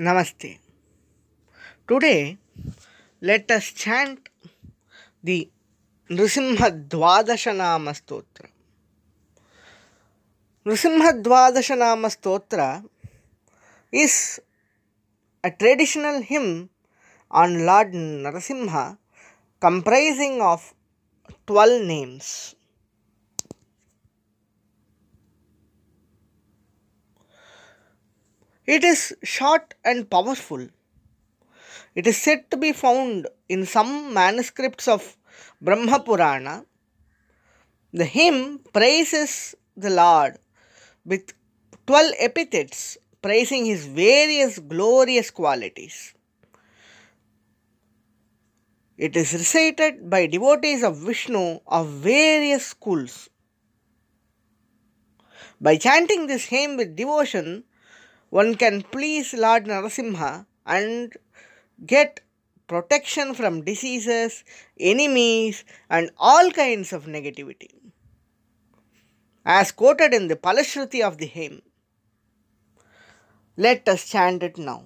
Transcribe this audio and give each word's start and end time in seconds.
Namaste. 0.00 0.58
Today, 1.86 2.38
let 3.20 3.50
us 3.50 3.64
chant 3.72 4.30
the 5.22 5.50
Nrisimha 6.08 6.88
Dvadashanama 6.88 7.92
Stotra. 8.00 8.48
Nrisimha 10.64 11.22
Dvadashanama 11.22 12.08
Stotra 12.16 12.82
is 13.92 14.40
a 15.44 15.50
traditional 15.50 16.22
hymn 16.22 16.70
on 17.30 17.66
Lord 17.66 17.92
Narasimha 17.92 18.96
comprising 19.60 20.40
of 20.40 20.72
12 21.46 21.84
names. 21.84 22.54
It 28.74 28.84
is 28.84 29.16
short 29.24 29.74
and 29.84 30.08
powerful. 30.08 30.68
It 31.96 32.06
is 32.06 32.16
said 32.16 32.48
to 32.52 32.56
be 32.56 32.70
found 32.72 33.26
in 33.48 33.66
some 33.66 34.14
manuscripts 34.14 34.86
of 34.86 35.16
Brahma 35.60 35.98
Purana. 35.98 36.64
The 37.92 38.04
hymn 38.04 38.60
praises 38.72 39.56
the 39.76 39.90
Lord 39.90 40.38
with 41.04 41.32
12 41.88 42.12
epithets 42.20 42.96
praising 43.20 43.66
his 43.66 43.86
various 43.86 44.60
glorious 44.60 45.32
qualities. 45.32 46.14
It 48.96 49.16
is 49.16 49.32
recited 49.32 50.08
by 50.08 50.28
devotees 50.28 50.84
of 50.84 50.96
Vishnu 50.96 51.58
of 51.66 51.88
various 51.88 52.66
schools. 52.66 53.28
By 55.60 55.76
chanting 55.76 56.28
this 56.28 56.44
hymn 56.44 56.76
with 56.76 56.94
devotion, 56.94 57.64
one 58.29 58.55
can 58.55 58.81
please 58.81 59.33
Lord 59.33 59.65
Narasimha 59.65 60.45
and 60.65 61.13
get 61.85 62.21
protection 62.67 63.33
from 63.33 63.63
diseases, 63.63 64.43
enemies, 64.79 65.65
and 65.89 66.11
all 66.17 66.51
kinds 66.51 66.93
of 66.93 67.05
negativity. 67.05 67.69
As 69.45 69.71
quoted 69.71 70.13
in 70.13 70.27
the 70.27 70.35
Palashruti 70.35 71.01
of 71.03 71.17
the 71.19 71.27
hymn, 71.27 71.61
let 73.57 73.87
us 73.87 74.09
chant 74.09 74.43
it 74.43 74.57
now. 74.57 74.83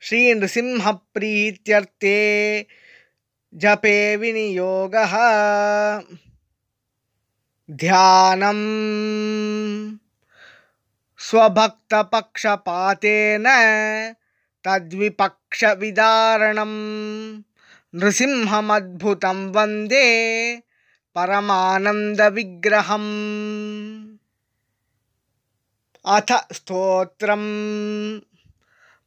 श्रीनृसिंहप्रीत्यर्थे 0.00 2.66
जपे 3.54 4.16
विनियोगः। 4.16 5.14
ध्यानम्। 7.70 9.96
स्वभक्तपक्षपातेन 11.18 13.44
तद्विपक्षविदारणम् 14.64 17.42
नृसिंहमद्भुतं 17.94 19.52
वन्दे 19.52 20.56
परमानन्दविग्रहम्। 21.14 22.18
अथ 26.06 26.52
स्तोत्रम्। 26.52 28.20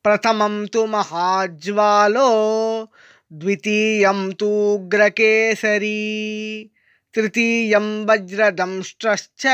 प्रथमं 0.03 0.68
तु 0.68 0.86
महाज्वालो 0.86 2.30
द्वितीयं 3.34 4.31
तूग्रकेसरी 4.34 6.00
तृतीयं 7.16 8.06
वज्रदंष्ट्रश्च 8.06 9.48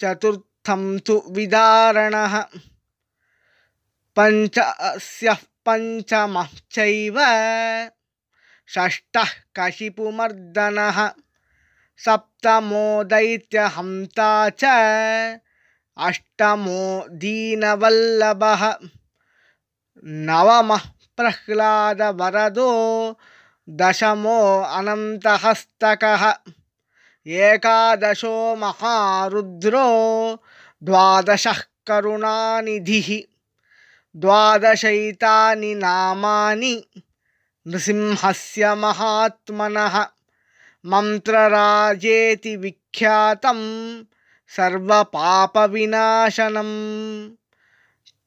चतुर्थं 0.00 0.98
तु 0.98 1.22
विदारणः। 1.30 2.40
पञ्चस्यः 4.16 5.36
पञ्चमः 5.68 6.48
चैव 6.70 7.16
षष्ठः 8.68 9.26
कशिपुमर्दनः। 9.56 11.10
सप्तमो 11.98 13.04
दैत्यहन्ता 13.04 14.48
च 14.48 14.64
अष्टमो 15.98 17.06
दीनवल्लभः 17.10 18.76
नवमः 20.04 20.80
प्रह्लादवरदो 21.16 22.70
दशमो 23.70 24.62
अनन्तहस्तकः। 24.62 26.34
एकादशो 27.26 28.56
महारुद्रो 28.56 29.88
द्वादशः 30.82 31.58
करुणानिधिः। 31.86 33.36
द्वादशैतानि 34.20 35.74
नामानि 35.74 36.84
नृसिंहस्य 37.70 38.74
महात्मनः 38.82 39.94
मन्त्रराजेति 40.92 42.52
विख्यातं 42.62 43.60
सर्वपापविनाशनं 44.56 46.70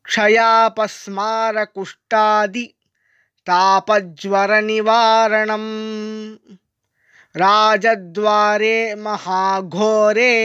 क्षयापस्मारकुष्ठादि 0.09 2.65
तापज्वरनिवारणं 3.49 5.65
राजद्वारे 7.35 8.77
महाघोरे 9.05 10.35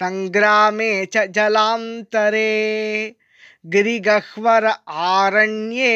सङ्ग्रामे 0.00 0.90
च 1.14 1.16
जलान्तरे 1.36 2.50
गिरिगह्वर 3.72 4.64
आरण्ये 5.10 5.94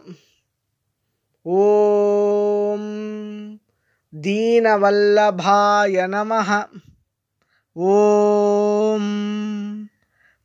ॐ 1.48 2.80
दीनवल्लभाय 4.14 6.06
नमः। 6.06 6.50
ॐ 7.76 9.04